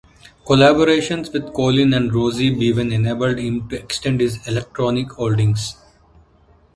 [0.45, 5.75] Collaborations with Colin and Rosie Bevan enabled him to extend his electronic holdings.